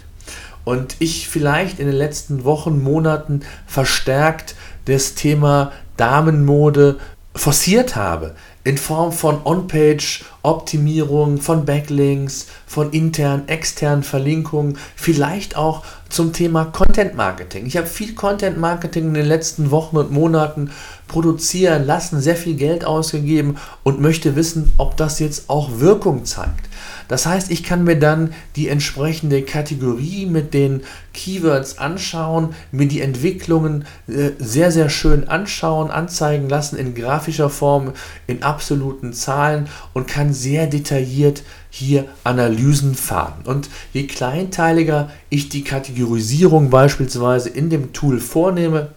Und 0.64 0.96
ich 0.98 1.28
vielleicht 1.28 1.80
in 1.80 1.86
den 1.86 1.96
letzten 1.96 2.44
Wochen, 2.44 2.82
Monaten 2.82 3.40
verstärkt 3.66 4.54
das 4.84 5.14
Thema 5.14 5.72
Damenmode 5.96 6.98
forciert 7.34 7.96
habe, 7.96 8.34
in 8.64 8.76
Form 8.76 9.12
von 9.12 9.40
On-Page-Optimierung, 9.44 11.38
von 11.38 11.64
Backlinks, 11.64 12.46
von 12.66 12.90
internen, 12.90 13.48
externen 13.48 14.02
Verlinkungen, 14.02 14.76
vielleicht 14.96 15.56
auch 15.56 15.82
zum 16.10 16.32
Thema 16.32 16.66
Content 16.66 17.14
Marketing. 17.14 17.66
Ich 17.66 17.76
habe 17.76 17.86
viel 17.86 18.14
Content 18.14 18.58
Marketing 18.58 19.06
in 19.06 19.14
den 19.14 19.26
letzten 19.26 19.70
Wochen 19.70 19.96
und 19.96 20.10
Monaten 20.10 20.70
produzieren 21.08 21.86
lassen, 21.86 22.20
sehr 22.20 22.36
viel 22.36 22.54
Geld 22.54 22.84
ausgegeben 22.84 23.56
und 23.82 24.00
möchte 24.00 24.36
wissen, 24.36 24.72
ob 24.76 24.96
das 24.96 25.20
jetzt 25.20 25.48
auch 25.48 25.80
Wirkung 25.80 26.24
zeigt. 26.24 26.69
Das 27.10 27.26
heißt, 27.26 27.50
ich 27.50 27.64
kann 27.64 27.82
mir 27.82 27.98
dann 27.98 28.32
die 28.54 28.68
entsprechende 28.68 29.42
Kategorie 29.42 30.26
mit 30.26 30.54
den 30.54 30.82
Keywords 31.12 31.78
anschauen, 31.78 32.54
mir 32.70 32.86
die 32.86 33.00
Entwicklungen 33.00 33.84
äh, 34.06 34.30
sehr, 34.38 34.70
sehr 34.70 34.88
schön 34.90 35.26
anschauen, 35.26 35.90
anzeigen 35.90 36.48
lassen 36.48 36.78
in 36.78 36.94
grafischer 36.94 37.50
Form, 37.50 37.94
in 38.28 38.44
absoluten 38.44 39.12
Zahlen 39.12 39.68
und 39.92 40.06
kann 40.06 40.32
sehr 40.32 40.68
detailliert 40.68 41.42
hier 41.68 42.04
Analysen 42.22 42.94
fahren. 42.94 43.42
Und 43.44 43.70
je 43.92 44.06
kleinteiliger 44.06 45.10
ich 45.30 45.48
die 45.48 45.64
Kategorisierung 45.64 46.70
beispielsweise 46.70 47.48
in 47.48 47.70
dem 47.70 47.92
Tool 47.92 48.20
vornehme, 48.20 48.92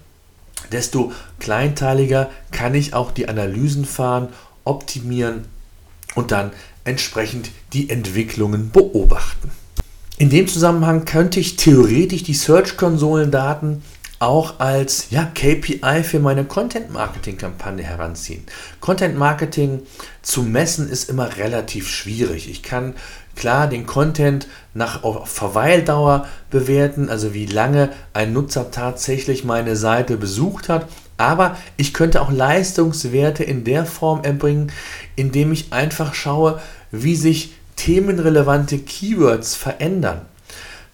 desto 0.72 1.12
kleinteiliger 1.40 2.30
kann 2.52 2.76
ich 2.76 2.94
auch 2.94 3.10
die 3.10 3.28
Analysen 3.28 3.86
fahren, 3.86 4.28
optimieren 4.66 5.46
und 6.14 6.32
dann 6.32 6.52
entsprechend 6.86 7.52
die 7.74 7.90
Entwicklungen 7.90 8.72
beobachten. 8.72 9.52
In 10.18 10.30
dem 10.30 10.48
Zusammenhang 10.48 11.06
könnte 11.06 11.40
ich 11.40 11.56
theoretisch 11.56 12.24
die 12.24 12.34
Search-Konsolendaten 12.34 13.82
auch 14.20 14.60
als 14.60 15.08
ja, 15.10 15.26
KPI 15.26 16.04
für 16.04 16.20
meine 16.20 16.46
Content-Marketing-Kampagne 16.46 17.84
heranziehen. 17.84 18.44
Content-Marketing 18.80 19.82
zu 20.22 20.44
messen 20.44 20.90
ist 20.90 21.10
immer 21.10 21.36
relativ 21.38 21.90
schwierig. 21.90 22.50
Ich 22.50 22.64
kann 22.64 22.94
klar 23.36 23.68
den 23.68 23.86
Content 23.86 24.48
nach 24.74 25.02
Verweildauer 25.28 26.28
bewerten, 26.50 27.10
also 27.10 27.34
wie 27.34 27.48
lange 27.48 27.90
ein 28.14 28.32
Nutzer 28.32 28.72
tatsächlich 28.72 29.44
meine 29.44 29.76
Seite 29.76 30.16
besucht 30.16 30.70
hat. 30.70 30.88
Aber 31.18 31.58
ich 31.78 31.94
könnte 31.94 32.22
auch 32.22 32.32
Leistungswerte 32.32 33.44
in 33.44 33.64
der 33.64 33.86
Form 33.86 34.24
erbringen, 34.24 34.72
indem 35.16 35.52
ich 35.52 35.72
einfach 35.72 36.14
schaue, 36.14 36.60
wie 36.92 37.16
sich 37.16 37.54
themenrelevante 37.76 38.80
Keywords 38.80 39.56
verändern 39.56 40.22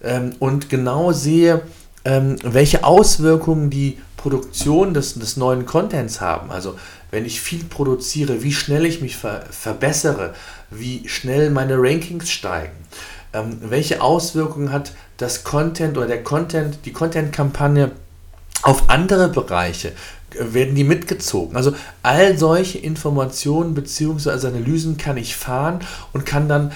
ähm, 0.02 0.32
und 0.38 0.68
genau 0.68 1.12
sehe, 1.12 1.62
ähm, 2.04 2.36
welche 2.42 2.84
Auswirkungen 2.84 3.70
die 3.70 3.98
Produktion 4.16 4.94
des, 4.94 5.14
des 5.14 5.36
neuen 5.36 5.66
Contents 5.66 6.20
haben. 6.20 6.50
Also 6.50 6.76
wenn 7.10 7.24
ich 7.24 7.40
viel 7.40 7.64
produziere, 7.64 8.42
wie 8.42 8.52
schnell 8.52 8.84
ich 8.84 9.00
mich 9.00 9.16
ver 9.16 9.44
verbessere, 9.50 10.34
wie 10.70 11.08
schnell 11.08 11.50
meine 11.50 11.76
Rankings 11.76 12.30
steigen. 12.30 12.76
Ähm, 13.32 13.58
welche 13.62 14.02
Auswirkungen 14.02 14.72
hat 14.72 14.92
das 15.16 15.44
Content 15.44 15.96
oder 15.96 16.06
der 16.06 16.22
Content, 16.22 16.78
die 16.84 16.92
Content-Kampagne 16.92 17.92
auf 18.62 18.88
andere 18.88 19.28
Bereiche? 19.28 19.92
werden 20.38 20.74
die 20.74 20.84
mitgezogen. 20.84 21.56
Also 21.56 21.74
all 22.02 22.38
solche 22.38 22.78
Informationen 22.78 23.74
bzw. 23.74 24.30
Analysen 24.46 24.96
kann 24.96 25.16
ich 25.16 25.36
fahren 25.36 25.80
und 26.12 26.26
kann 26.26 26.48
dann 26.48 26.72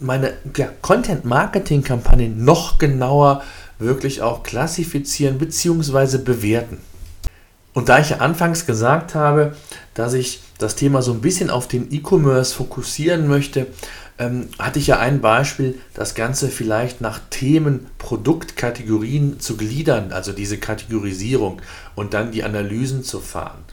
meine 0.00 0.34
ja, 0.56 0.68
Content-Marketing-Kampagne 0.82 2.28
noch 2.28 2.78
genauer 2.78 3.42
wirklich 3.78 4.22
auch 4.22 4.42
klassifizieren 4.42 5.38
bzw. 5.38 6.18
bewerten. 6.18 6.78
Und 7.74 7.90
da 7.90 7.98
ich 7.98 8.10
ja 8.10 8.18
anfangs 8.18 8.64
gesagt 8.64 9.14
habe, 9.14 9.54
dass 9.92 10.14
ich 10.14 10.40
das 10.58 10.76
Thema 10.76 11.02
so 11.02 11.12
ein 11.12 11.20
bisschen 11.20 11.50
auf 11.50 11.68
den 11.68 11.92
E-Commerce 11.92 12.54
fokussieren 12.54 13.28
möchte, 13.28 13.66
ähm, 14.18 14.48
hatte 14.58 14.78
ich 14.78 14.88
ja 14.88 14.98
ein 14.98 15.20
Beispiel, 15.20 15.78
das 15.94 16.14
Ganze 16.14 16.48
vielleicht 16.48 17.00
nach 17.00 17.20
Themen, 17.30 17.86
Produktkategorien 17.98 19.40
zu 19.40 19.56
gliedern, 19.56 20.12
also 20.12 20.32
diese 20.32 20.58
Kategorisierung 20.58 21.60
und 21.94 22.14
dann 22.14 22.32
die 22.32 22.44
Analysen 22.44 23.02
zu 23.02 23.20
fahren. 23.20 23.64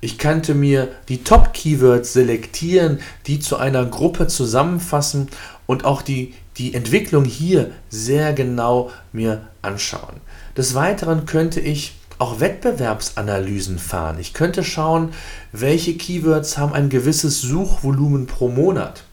Ich 0.00 0.18
könnte 0.18 0.54
mir 0.54 0.88
die 1.08 1.24
Top-Keywords 1.24 2.12
selektieren, 2.12 3.00
die 3.26 3.40
zu 3.40 3.56
einer 3.56 3.84
Gruppe 3.86 4.26
zusammenfassen 4.26 5.28
und 5.66 5.84
auch 5.84 6.02
die, 6.02 6.34
die 6.58 6.74
Entwicklung 6.74 7.24
hier 7.24 7.70
sehr 7.88 8.34
genau 8.34 8.90
mir 9.12 9.48
anschauen. 9.62 10.20
Des 10.56 10.74
Weiteren 10.74 11.24
könnte 11.24 11.60
ich 11.60 11.94
auch 12.18 12.40
Wettbewerbsanalysen 12.40 13.78
fahren. 13.78 14.18
Ich 14.18 14.32
könnte 14.32 14.64
schauen, 14.64 15.12
welche 15.52 15.96
Keywords 15.96 16.56
haben 16.56 16.72
ein 16.72 16.88
gewisses 16.88 17.40
Suchvolumen 17.40 18.26
pro 18.26 18.48
Monat. 18.48 19.04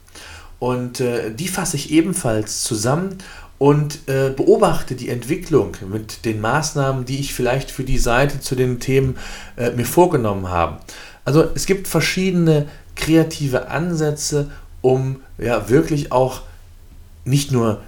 Und 0.64 1.00
äh, 1.00 1.30
die 1.30 1.48
fasse 1.48 1.76
ich 1.76 1.90
ebenfalls 1.90 2.64
zusammen 2.64 3.18
und 3.58 4.08
äh, 4.08 4.30
beobachte 4.30 4.94
die 4.94 5.10
Entwicklung 5.10 5.76
mit 5.92 6.24
den 6.24 6.40
Maßnahmen, 6.40 7.04
die 7.04 7.20
ich 7.20 7.34
vielleicht 7.34 7.70
für 7.70 7.84
die 7.84 7.98
Seite 7.98 8.40
zu 8.40 8.54
den 8.54 8.80
Themen 8.80 9.18
äh, 9.58 9.72
mir 9.72 9.84
vorgenommen 9.84 10.48
habe. 10.48 10.78
Also 11.26 11.44
es 11.54 11.66
gibt 11.66 11.86
verschiedene 11.86 12.66
kreative 12.96 13.68
Ansätze, 13.68 14.52
um 14.80 15.20
ja 15.36 15.68
wirklich 15.68 16.12
auch 16.12 16.40
nicht 17.26 17.52
nur 17.52 17.82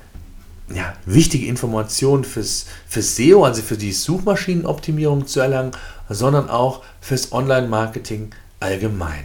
ja, 0.68 0.92
wichtige 1.06 1.46
Informationen 1.46 2.24
fürs, 2.24 2.66
fürs 2.86 3.16
SEO, 3.16 3.44
also 3.44 3.62
für 3.62 3.78
die 3.78 3.92
Suchmaschinenoptimierung 3.92 5.26
zu 5.26 5.40
erlangen, 5.40 5.70
sondern 6.10 6.50
auch 6.50 6.82
fürs 7.00 7.32
Online-Marketing 7.32 8.32
allgemein. 8.60 9.24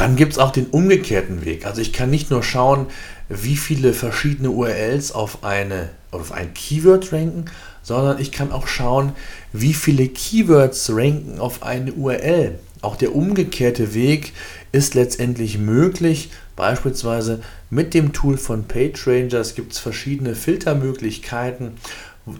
Dann 0.00 0.16
gibt 0.16 0.32
es 0.32 0.38
auch 0.38 0.50
den 0.50 0.68
umgekehrten 0.68 1.44
Weg. 1.44 1.66
Also 1.66 1.82
ich 1.82 1.92
kann 1.92 2.08
nicht 2.08 2.30
nur 2.30 2.42
schauen, 2.42 2.86
wie 3.28 3.54
viele 3.54 3.92
verschiedene 3.92 4.50
URLs 4.50 5.12
auf, 5.12 5.44
eine, 5.44 5.90
auf 6.10 6.32
ein 6.32 6.54
Keyword 6.54 7.12
ranken, 7.12 7.44
sondern 7.82 8.18
ich 8.18 8.32
kann 8.32 8.50
auch 8.50 8.66
schauen, 8.66 9.12
wie 9.52 9.74
viele 9.74 10.08
Keywords 10.08 10.90
ranken 10.90 11.38
auf 11.38 11.62
eine 11.62 11.92
URL. 11.92 12.58
Auch 12.80 12.96
der 12.96 13.14
umgekehrte 13.14 13.92
Weg 13.92 14.32
ist 14.72 14.94
letztendlich 14.94 15.58
möglich. 15.58 16.30
Beispielsweise 16.56 17.42
mit 17.68 17.92
dem 17.92 18.14
Tool 18.14 18.38
von 18.38 18.64
PageRangers 18.64 19.54
gibt 19.54 19.72
es 19.72 19.80
verschiedene 19.80 20.34
Filtermöglichkeiten, 20.34 21.72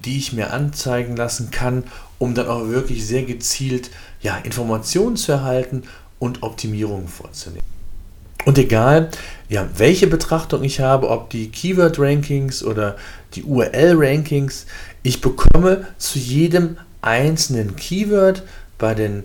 die 0.07 0.17
ich 0.17 0.33
mir 0.33 0.55
anzeigen 0.55 1.15
lassen 1.15 1.51
kann, 1.51 1.85
um 2.19 2.35
dann 2.35 2.49
auch 2.49 2.69
wirklich 2.69 3.07
sehr 3.07 3.25
gezielt 3.25 3.91
ja, 4.23 4.39
Informationen 4.39 5.17
zu 5.17 5.33
erhalten 5.33 5.83
und 6.21 6.45
Optimierungen 6.45 7.09
vorzunehmen. 7.09 7.65
Und 8.45 8.57
egal, 8.57 9.11
ja, 9.49 9.69
welche 9.77 10.07
Betrachtung 10.07 10.63
ich 10.63 10.81
habe, 10.81 11.11
ob 11.11 11.31
die 11.31 11.51
Keyword-Rankings 11.51 12.63
oder 12.63 12.97
die 13.35 13.43
URL-Rankings, 13.43 14.67
ich 15.03 15.21
bekomme 15.21 15.87
zu 15.99 16.19
jedem 16.19 16.77
einzelnen 17.03 17.77
Keyword 17.77 18.43
bei 18.79 18.95
den 18.95 19.25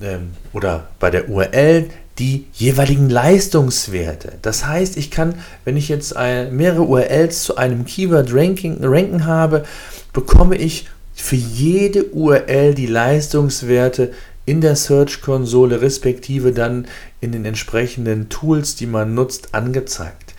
ähm, 0.00 0.30
oder 0.52 0.88
bei 0.98 1.10
der 1.10 1.28
URL 1.28 1.90
die 2.18 2.46
jeweiligen 2.52 3.08
Leistungswerte. 3.08 4.34
Das 4.42 4.66
heißt, 4.66 4.96
ich 4.96 5.10
kann, 5.10 5.36
wenn 5.64 5.76
ich 5.76 5.88
jetzt 5.88 6.14
mehrere 6.14 6.82
URLs 6.82 7.44
zu 7.44 7.56
einem 7.56 7.86
Keyword 7.86 8.34
ranking, 8.34 8.78
ranken 8.82 9.24
habe, 9.24 9.64
bekomme 10.12 10.56
ich 10.56 10.86
für 11.14 11.36
jede 11.36 12.04
URL 12.06 12.74
die 12.74 12.86
Leistungswerte 12.86 14.12
in 14.46 14.60
der 14.60 14.76
Search-Konsole 14.76 15.80
respektive 15.80 16.52
dann 16.52 16.86
in 17.20 17.32
den 17.32 17.44
entsprechenden 17.44 18.28
Tools, 18.28 18.74
die 18.74 18.86
man 18.86 19.14
nutzt, 19.14 19.54
angezeigt. 19.54 20.34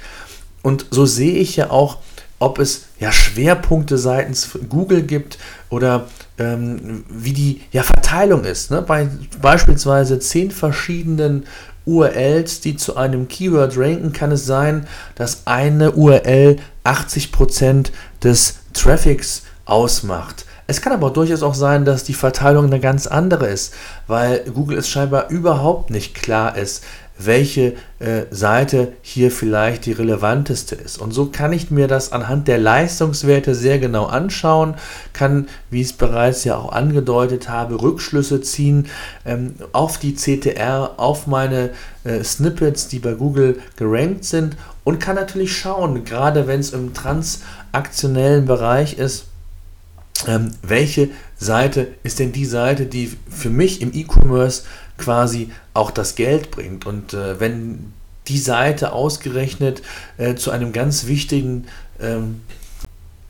Und 0.62 0.86
so 0.92 1.06
sehe 1.06 1.40
ich 1.40 1.56
ja 1.56 1.70
auch, 1.70 1.98
ob 2.40 2.60
es 2.60 2.86
ja 3.00 3.12
Schwerpunkte 3.12 3.98
seitens 3.98 4.50
Google 4.68 5.04
gibt 5.04 5.38
oder 5.70 6.08
ähm, 6.40 7.04
wie 7.08 7.34
die 7.34 7.62
ja, 7.72 7.84
Verteilung 7.84 8.44
ist. 8.44 8.72
Ne? 8.72 8.82
Bei 8.82 9.08
beispielsweise 9.42 10.20
zehn 10.20 10.50
verschiedenen 10.50 11.46
URLs, 11.86 12.62
die 12.62 12.76
zu 12.76 12.96
einem 12.96 13.28
Keyword 13.28 13.78
ranken, 13.78 14.12
kann 14.14 14.32
es 14.32 14.46
sein, 14.46 14.88
dass 15.16 15.46
eine 15.46 15.92
URL 15.92 16.58
80% 16.84 17.92
des 18.24 18.60
Traffics 18.74 19.44
ausmacht. 19.66 20.46
Es 20.72 20.80
kann 20.80 20.94
aber 20.94 21.10
durchaus 21.10 21.44
auch 21.44 21.54
sein, 21.54 21.84
dass 21.84 22.06
die 22.06 22.14
Verteilung 22.14 22.68
eine 22.68 22.80
ganz 22.80 23.06
andere 23.06 23.48
ist, 23.48 23.74
weil 24.08 24.40
Google 24.54 24.78
es 24.78 24.88
scheinbar 24.88 25.30
überhaupt 25.30 25.90
nicht 25.90 26.16
klar 26.16 26.56
ist, 26.56 26.86
welche 27.18 27.74
äh, 28.00 28.24
Seite 28.32 28.94
hier 29.02 29.32
vielleicht 29.32 29.86
die 29.86 29.92
relevanteste 29.92 30.76
ist. 30.76 30.98
Und 30.98 31.12
so 31.12 31.26
kann 31.26 31.52
ich 31.52 31.72
mir 31.72 31.90
das 31.90 32.14
anhand 32.14 32.48
der 32.48 32.58
Leistungswerte 32.58 33.54
sehr 33.54 33.80
genau 33.80 34.06
anschauen, 34.06 34.76
kann, 35.12 35.50
wie 35.70 35.82
ich 35.82 35.88
es 35.88 35.94
bereits 35.94 36.46
ja 36.46 36.56
auch 36.56 36.72
angedeutet 36.72 37.50
habe, 37.50 37.82
Rückschlüsse 37.82 38.40
ziehen 38.40 38.88
ähm, 39.26 39.56
auf 39.74 39.98
die 39.98 40.16
CTR, 40.16 40.92
auf 40.96 41.28
meine 41.28 41.72
äh, 42.06 42.24
Snippets, 42.24 42.88
die 42.88 43.00
bei 43.00 43.16
Google 43.16 43.60
gerankt 43.76 44.24
sind 44.24 44.56
und 44.86 45.02
kann 45.02 45.18
natürlich 45.18 45.54
schauen, 45.54 46.06
gerade 46.06 46.48
wenn 46.48 46.62
es 46.62 46.72
im 46.72 46.94
transaktionellen 46.94 48.46
Bereich 48.46 48.98
ist, 48.98 49.26
ähm, 50.28 50.52
welche 50.62 51.10
Seite 51.38 51.88
ist 52.04 52.20
denn 52.20 52.32
die 52.32 52.46
Seite, 52.46 52.86
die 52.86 53.12
für 53.30 53.50
mich 53.50 53.82
im 53.82 53.94
E-Commerce 53.94 54.64
quasi 54.98 55.52
auch 55.74 55.92
das 55.92 56.16
Geld 56.16 56.52
bringt. 56.52 56.86
Und 56.86 57.14
äh, 57.14 57.40
wenn 57.40 57.94
die 58.28 58.38
Seite 58.38 58.94
ausgerechnet 58.94 59.82
äh, 60.18 60.36
zu 60.36 60.52
einem 60.52 60.74
ganz 60.74 61.08
wichtigen 61.08 61.66
ähm, 62.00 62.42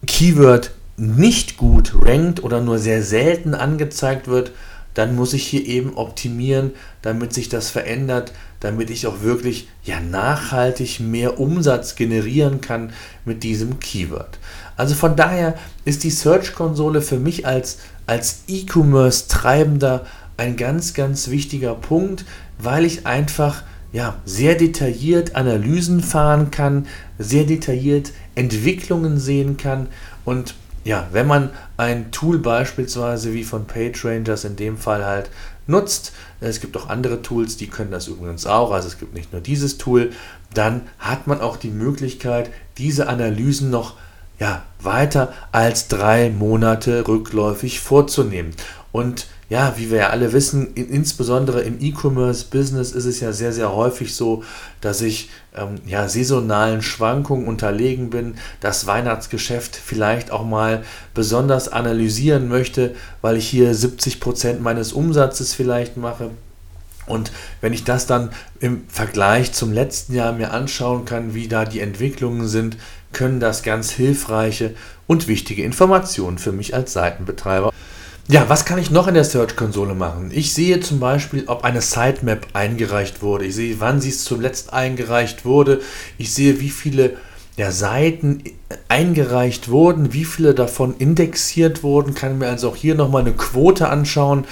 Keyword 0.05 0.71
nicht 0.97 1.57
gut 1.57 1.93
rankt 2.05 2.43
oder 2.43 2.61
nur 2.61 2.77
sehr 2.77 3.01
selten 3.03 3.55
angezeigt 3.55 4.27
wird, 4.27 4.51
dann 4.93 5.15
muss 5.15 5.33
ich 5.33 5.47
hier 5.47 5.65
eben 5.65 5.95
optimieren, 5.95 6.71
damit 7.01 7.33
sich 7.33 7.47
das 7.47 7.69
verändert, 7.69 8.33
damit 8.59 8.89
ich 8.89 9.07
auch 9.07 9.21
wirklich 9.21 9.69
ja 9.83 9.99
nachhaltig 10.01 10.99
mehr 10.99 11.39
Umsatz 11.39 11.95
generieren 11.95 12.61
kann 12.61 12.91
mit 13.23 13.43
diesem 13.43 13.79
Keyword. 13.79 14.37
Also 14.77 14.95
von 14.95 15.15
daher 15.15 15.55
ist 15.85 16.03
die 16.03 16.11
Search-Konsole 16.11 17.01
für 17.01 17.17
mich 17.17 17.45
als, 17.45 17.79
als 18.07 18.43
E-Commerce-Treibender 18.47 20.05
ein 20.37 20.57
ganz, 20.57 20.93
ganz 20.93 21.29
wichtiger 21.29 21.75
Punkt, 21.75 22.25
weil 22.57 22.85
ich 22.85 23.05
einfach 23.05 23.63
ja, 23.91 24.15
sehr 24.25 24.55
detailliert 24.55 25.35
Analysen 25.35 26.01
fahren 26.01 26.49
kann, 26.49 26.87
sehr 27.19 27.43
detailliert 27.43 28.11
Entwicklungen 28.35 29.19
sehen 29.19 29.57
kann. 29.57 29.87
Und 30.23 30.55
ja, 30.83 31.07
wenn 31.11 31.27
man 31.27 31.49
ein 31.77 32.11
Tool 32.11 32.39
beispielsweise 32.39 33.33
wie 33.33 33.43
von 33.43 33.65
PageRangers 33.65 34.45
in 34.45 34.55
dem 34.55 34.77
Fall 34.77 35.05
halt 35.05 35.29
nutzt, 35.67 36.13
es 36.39 36.59
gibt 36.59 36.75
auch 36.75 36.89
andere 36.89 37.21
Tools, 37.21 37.57
die 37.57 37.67
können 37.67 37.91
das 37.91 38.07
übrigens 38.07 38.47
auch, 38.47 38.71
also 38.71 38.87
es 38.87 38.97
gibt 38.97 39.13
nicht 39.13 39.31
nur 39.31 39.41
dieses 39.41 39.77
Tool, 39.77 40.11
dann 40.53 40.81
hat 40.97 41.27
man 41.27 41.39
auch 41.39 41.57
die 41.57 41.69
Möglichkeit, 41.69 42.49
diese 42.77 43.07
Analysen 43.07 43.69
noch 43.69 43.95
ja, 44.41 44.63
weiter 44.81 45.31
als 45.51 45.87
drei 45.87 46.31
Monate 46.31 47.07
rückläufig 47.07 47.79
vorzunehmen. 47.79 48.55
Und 48.91 49.27
ja, 49.49 49.75
wie 49.77 49.91
wir 49.91 49.99
ja 49.99 50.09
alle 50.09 50.33
wissen, 50.33 50.73
insbesondere 50.73 51.61
im 51.61 51.77
E-Commerce-Business 51.79 52.91
ist 52.91 53.05
es 53.05 53.19
ja 53.19 53.33
sehr, 53.33 53.53
sehr 53.53 53.75
häufig 53.75 54.15
so, 54.15 54.43
dass 54.79 55.01
ich 55.01 55.29
ähm, 55.55 55.75
ja, 55.85 56.09
saisonalen 56.09 56.81
Schwankungen 56.81 57.47
unterlegen 57.47 58.09
bin, 58.09 58.35
das 58.61 58.87
Weihnachtsgeschäft 58.87 59.75
vielleicht 59.75 60.31
auch 60.31 60.45
mal 60.45 60.83
besonders 61.13 61.67
analysieren 61.67 62.47
möchte, 62.47 62.95
weil 63.21 63.37
ich 63.37 63.47
hier 63.47 63.75
70 63.75 64.19
Prozent 64.19 64.61
meines 64.61 64.91
Umsatzes 64.91 65.53
vielleicht 65.53 65.97
mache. 65.97 66.31
Und 67.05 67.31
wenn 67.59 67.73
ich 67.73 67.83
das 67.83 68.07
dann 68.07 68.29
im 68.59 68.83
Vergleich 68.87 69.51
zum 69.51 69.71
letzten 69.71 70.15
Jahr 70.15 70.31
mir 70.31 70.51
anschauen 70.51 71.05
kann, 71.05 71.33
wie 71.35 71.47
da 71.47 71.65
die 71.65 71.81
Entwicklungen 71.81 72.47
sind, 72.47 72.77
können 73.13 73.39
das 73.39 73.63
ganz 73.63 73.91
hilfreiche 73.91 74.73
und 75.07 75.27
wichtige 75.27 75.63
Informationen 75.63 76.37
für 76.37 76.51
mich 76.51 76.75
als 76.75 76.93
Seitenbetreiber 76.93 77.71
ja, 78.31 78.47
was 78.47 78.63
kann 78.63 78.79
ich 78.79 78.91
noch 78.91 79.07
in 79.07 79.13
der 79.13 79.25
Search-Konsole 79.25 79.93
machen? 79.93 80.31
Ich 80.33 80.53
sehe 80.53 80.79
zum 80.79 81.01
Beispiel, 81.01 81.43
ob 81.47 81.65
eine 81.65 81.81
Sitemap 81.81 82.47
eingereicht 82.53 83.21
wurde. 83.21 83.45
Ich 83.45 83.55
sehe, 83.55 83.79
wann 83.79 83.99
sie 83.99 84.11
zuletzt 84.11 84.71
eingereicht 84.71 85.43
wurde. 85.43 85.81
Ich 86.17 86.33
sehe, 86.33 86.61
wie 86.61 86.69
viele 86.69 87.17
ja, 87.57 87.71
Seiten 87.71 88.43
eingereicht 88.87 89.67
wurden, 89.67 90.13
wie 90.13 90.23
viele 90.23 90.53
davon 90.53 90.95
indexiert 90.97 91.83
wurden. 91.83 92.13
Kann 92.13 92.37
mir 92.37 92.47
also 92.47 92.69
auch 92.69 92.77
hier 92.77 92.95
nochmal 92.95 93.23
eine 93.23 93.33
Quote 93.33 93.89
anschauen 93.89 94.45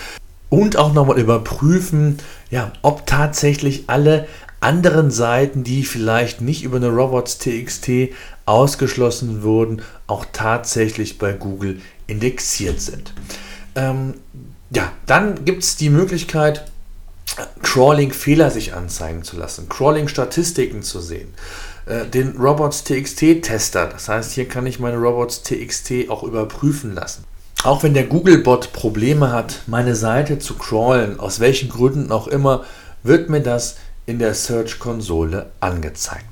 und 0.50 0.76
auch 0.76 0.94
nochmal 0.94 1.18
überprüfen, 1.18 2.18
ja, 2.50 2.74
ob 2.82 3.06
tatsächlich 3.06 3.86
alle 3.88 4.28
anderen 4.60 5.12
Seiten, 5.12 5.64
die 5.64 5.84
vielleicht 5.84 6.42
nicht 6.42 6.64
über 6.64 6.78
eine 6.78 6.90
Robots.txt 6.90 7.90
ausgeschlossen 8.46 9.44
wurden, 9.44 9.82
auch 10.08 10.26
tatsächlich 10.32 11.18
bei 11.18 11.34
Google 11.34 11.82
indexiert 12.08 12.82
sind. 12.82 13.14
Ähm, 13.76 14.16
ja, 14.72 14.92
dann 15.06 15.46
gibt 15.46 15.64
es 15.64 15.78
die 15.78 15.90
Möglichkeit, 15.90 16.66
Crawling-Fehler 17.64 18.52
sich 18.52 18.74
anzeigen 18.74 19.24
zu 19.24 19.38
lassen, 19.38 19.70
Crawling-Statistiken 19.70 20.84
zu 20.84 21.00
sehen, 21.00 21.30
äh, 21.86 22.06
den 22.06 22.36
Robots.txt-Tester. 22.38 23.88
Das 23.88 24.10
heißt, 24.10 24.32
hier 24.34 24.48
kann 24.48 24.66
ich 24.66 24.80
meine 24.80 24.98
Robots.txt 24.98 26.10
auch 26.10 26.24
überprüfen 26.24 26.96
lassen. 26.96 27.24
Auch 27.64 27.84
wenn 27.84 27.94
der 27.94 28.06
Googlebot 28.06 28.72
Probleme 28.74 29.32
hat, 29.32 29.64
meine 29.68 29.96
Seite 29.96 30.40
zu 30.40 30.56
crawlen, 30.56 31.20
aus 31.20 31.40
welchen 31.40 31.70
Gründen 31.70 32.12
auch 32.12 32.28
immer, 32.28 32.64
wird 33.04 33.30
mir 33.30 33.42
das 33.42 33.76
in 34.10 34.18
der 34.18 34.34
Search-Konsole 34.34 35.52
angezeigt. 35.60 36.26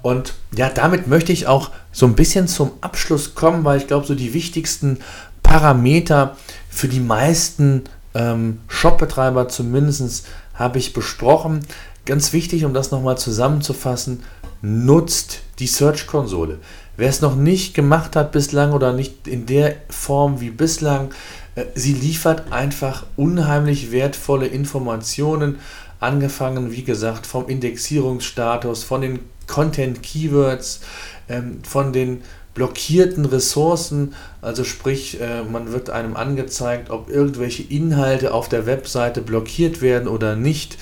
Und 0.00 0.32
ja, 0.56 0.70
damit 0.70 1.06
möchte 1.06 1.30
ich 1.30 1.46
auch 1.46 1.70
so 1.92 2.06
ein 2.06 2.14
bisschen 2.14 2.48
zum 2.48 2.72
Abschluss 2.80 3.34
kommen, 3.34 3.64
weil 3.64 3.78
ich 3.78 3.86
glaube, 3.86 4.06
so 4.06 4.14
die 4.14 4.32
wichtigsten 4.32 4.98
Parameter 5.42 6.36
für 6.70 6.88
die 6.88 7.00
meisten 7.00 7.84
ähm, 8.14 8.60
Shopbetreiber 8.66 9.48
zumindest 9.48 10.26
habe 10.54 10.78
ich 10.78 10.94
besprochen. 10.94 11.60
Ganz 12.06 12.32
wichtig, 12.32 12.64
um 12.64 12.72
das 12.72 12.90
nochmal 12.90 13.18
zusammenzufassen, 13.18 14.22
nutzt 14.62 15.40
die 15.58 15.66
Search-Konsole. 15.66 16.60
Wer 16.96 17.08
es 17.10 17.20
noch 17.20 17.36
nicht 17.36 17.74
gemacht 17.74 18.16
hat 18.16 18.32
bislang 18.32 18.72
oder 18.72 18.94
nicht 18.94 19.28
in 19.28 19.44
der 19.44 19.76
Form 19.90 20.40
wie 20.40 20.50
bislang, 20.50 21.10
äh, 21.54 21.64
sie 21.74 21.92
liefert 21.92 22.52
einfach 22.52 23.04
unheimlich 23.16 23.92
wertvolle 23.92 24.46
Informationen, 24.46 25.58
angefangen, 26.02 26.72
wie 26.72 26.84
gesagt, 26.84 27.26
vom 27.26 27.48
Indexierungsstatus, 27.48 28.84
von 28.84 29.00
den 29.00 29.20
Content-Keywords, 29.46 30.80
ähm, 31.28 31.60
von 31.62 31.92
den 31.92 32.22
blockierten 32.54 33.24
Ressourcen, 33.24 34.14
also 34.42 34.64
sprich, 34.64 35.20
äh, 35.20 35.42
man 35.42 35.72
wird 35.72 35.90
einem 35.90 36.16
angezeigt, 36.16 36.90
ob 36.90 37.08
irgendwelche 37.08 37.62
Inhalte 37.62 38.34
auf 38.34 38.48
der 38.48 38.66
Webseite 38.66 39.22
blockiert 39.22 39.80
werden 39.80 40.08
oder 40.08 40.36
nicht. 40.36 40.76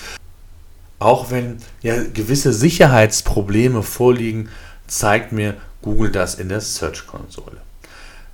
Auch 0.98 1.30
wenn 1.30 1.58
ja 1.82 1.94
gewisse 2.12 2.52
Sicherheitsprobleme 2.52 3.82
vorliegen, 3.82 4.48
zeigt 4.86 5.32
mir 5.32 5.54
Google 5.82 6.10
das 6.10 6.34
in 6.34 6.48
der 6.48 6.60
Search-Konsole. 6.60 7.58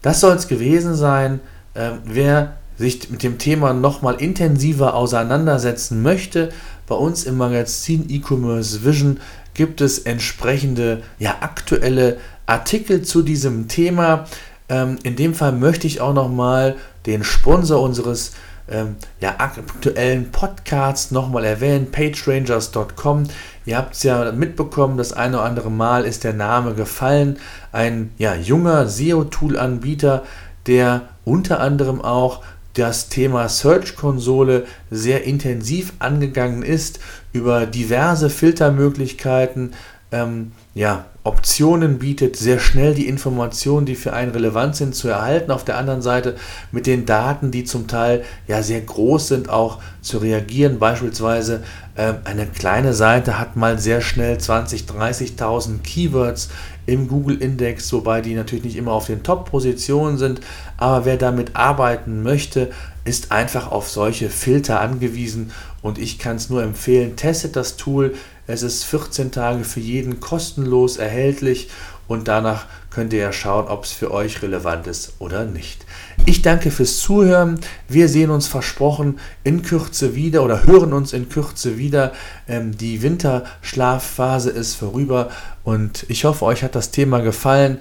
Das 0.02 0.20
soll 0.20 0.34
es 0.34 0.48
gewesen 0.48 0.94
sein. 0.94 1.40
Ähm, 1.74 1.98
wer 2.04 2.56
sich 2.78 3.10
mit 3.10 3.22
dem 3.22 3.38
Thema 3.38 3.72
nochmal 3.72 4.16
intensiver 4.16 4.94
auseinandersetzen 4.94 6.02
möchte, 6.02 6.50
bei 6.86 6.94
uns 6.94 7.24
im 7.24 7.36
Magazin 7.36 8.06
E-Commerce 8.08 8.84
Vision 8.84 9.20
gibt 9.54 9.80
es 9.80 9.98
entsprechende 10.00 11.02
ja, 11.18 11.36
aktuelle 11.40 12.18
Artikel 12.46 13.02
zu 13.02 13.22
diesem 13.22 13.68
Thema. 13.68 14.26
Ähm, 14.68 14.98
in 15.02 15.16
dem 15.16 15.34
Fall 15.34 15.52
möchte 15.52 15.86
ich 15.86 16.00
auch 16.00 16.14
nochmal 16.14 16.76
den 17.06 17.24
Sponsor 17.24 17.80
unseres 17.80 18.32
ähm, 18.68 18.96
ja, 19.20 19.36
aktuellen 19.38 20.30
Podcasts 20.30 21.10
nochmal 21.10 21.44
erwähnen, 21.44 21.90
pagerangers.com. 21.90 23.24
Ihr 23.64 23.76
habt 23.76 23.94
es 23.94 24.02
ja 24.02 24.32
mitbekommen, 24.32 24.96
das 24.96 25.12
eine 25.12 25.38
oder 25.38 25.46
andere 25.46 25.70
Mal 25.70 26.04
ist 26.04 26.24
der 26.24 26.32
Name 26.32 26.74
gefallen. 26.74 27.38
Ein 27.72 28.12
ja, 28.18 28.34
junger 28.34 28.88
SEO-Tool-Anbieter, 28.88 30.24
der 30.66 31.02
unter 31.24 31.60
anderem 31.60 32.00
auch 32.00 32.42
das 32.78 33.08
Thema 33.08 33.48
Search-Konsole 33.48 34.66
sehr 34.90 35.24
intensiv 35.24 35.94
angegangen 35.98 36.62
ist, 36.62 37.00
über 37.32 37.66
diverse 37.66 38.30
Filtermöglichkeiten 38.30 39.72
ähm, 40.12 40.52
ja, 40.74 41.06
Optionen 41.24 41.98
bietet, 41.98 42.36
sehr 42.36 42.60
schnell 42.60 42.94
die 42.94 43.08
Informationen, 43.08 43.86
die 43.86 43.96
für 43.96 44.12
einen 44.12 44.30
relevant 44.30 44.76
sind, 44.76 44.94
zu 44.94 45.08
erhalten. 45.08 45.50
Auf 45.50 45.64
der 45.64 45.76
anderen 45.76 46.02
Seite 46.02 46.36
mit 46.70 46.86
den 46.86 47.04
Daten, 47.04 47.50
die 47.50 47.64
zum 47.64 47.88
Teil 47.88 48.22
ja 48.46 48.62
sehr 48.62 48.80
groß 48.80 49.26
sind, 49.28 49.48
auch 49.48 49.80
zu 50.02 50.18
reagieren. 50.18 50.78
Beispielsweise 50.78 51.64
äh, 51.96 52.12
eine 52.24 52.46
kleine 52.46 52.92
Seite 52.92 53.38
hat 53.40 53.56
mal 53.56 53.78
sehr 53.80 54.00
schnell 54.00 54.38
20, 54.38 54.82
30.000 54.82 55.80
Keywords 55.82 56.50
im 56.86 57.08
Google-Index, 57.08 57.92
wobei 57.92 58.20
die 58.20 58.34
natürlich 58.34 58.64
nicht 58.64 58.76
immer 58.76 58.92
auf 58.92 59.06
den 59.06 59.24
Top-Positionen 59.24 60.18
sind. 60.18 60.40
Aber 60.76 61.04
wer 61.04 61.16
damit 61.16 61.56
arbeiten 61.56 62.22
möchte, 62.22 62.70
ist 63.04 63.32
einfach 63.32 63.70
auf 63.70 63.88
solche 63.88 64.30
Filter 64.30 64.80
angewiesen 64.80 65.52
und 65.82 65.98
ich 65.98 66.18
kann 66.18 66.36
es 66.36 66.50
nur 66.50 66.62
empfehlen, 66.62 67.16
testet 67.16 67.56
das 67.56 67.76
Tool. 67.76 68.14
Es 68.46 68.62
ist 68.62 68.84
14 68.84 69.30
Tage 69.30 69.64
für 69.64 69.80
jeden 69.80 70.20
kostenlos 70.20 70.96
erhältlich 70.96 71.68
und 72.08 72.28
danach 72.28 72.66
könnt 72.90 73.12
ihr 73.12 73.20
ja 73.20 73.32
schauen, 73.32 73.68
ob 73.68 73.84
es 73.84 73.92
für 73.92 74.10
euch 74.10 74.42
relevant 74.42 74.86
ist 74.86 75.14
oder 75.18 75.44
nicht. 75.44 75.84
Ich 76.24 76.42
danke 76.42 76.70
fürs 76.70 76.98
Zuhören. 76.98 77.60
Wir 77.88 78.08
sehen 78.08 78.30
uns 78.30 78.46
versprochen 78.46 79.18
in 79.44 79.62
Kürze 79.62 80.14
wieder 80.14 80.42
oder 80.42 80.64
hören 80.64 80.92
uns 80.92 81.12
in 81.12 81.28
Kürze 81.28 81.78
wieder. 81.78 82.12
Ähm, 82.48 82.76
die 82.76 83.02
Winterschlafphase 83.02 84.50
ist 84.50 84.76
vorüber 84.76 85.30
und 85.62 86.06
ich 86.08 86.24
hoffe, 86.24 86.44
euch 86.44 86.62
hat 86.62 86.74
das 86.74 86.90
Thema 86.90 87.18
gefallen. 87.18 87.78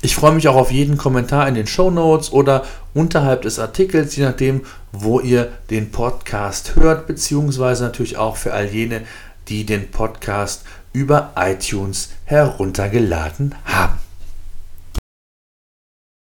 Ich 0.00 0.14
freue 0.14 0.32
mich 0.32 0.46
auch 0.46 0.54
auf 0.54 0.70
jeden 0.70 0.96
Kommentar 0.96 1.48
in 1.48 1.54
den 1.54 1.66
Show 1.66 1.90
Notes 1.90 2.32
oder 2.32 2.64
unterhalb 2.94 3.42
des 3.42 3.58
Artikels, 3.58 4.14
je 4.14 4.24
nachdem, 4.24 4.62
wo 4.92 5.18
ihr 5.18 5.50
den 5.70 5.90
Podcast 5.90 6.76
hört, 6.76 7.08
beziehungsweise 7.08 7.82
natürlich 7.84 8.16
auch 8.16 8.36
für 8.36 8.52
all 8.52 8.66
jene, 8.66 9.02
die 9.48 9.64
den 9.64 9.90
Podcast 9.90 10.62
über 10.92 11.32
iTunes 11.36 12.10
heruntergeladen 12.26 13.56
haben. 13.64 14.07